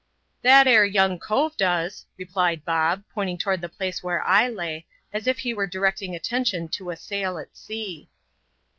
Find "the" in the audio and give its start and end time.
3.61-3.69